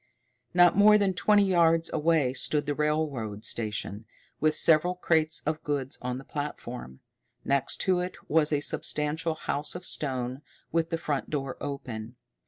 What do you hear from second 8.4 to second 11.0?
a substantial house of stone, with the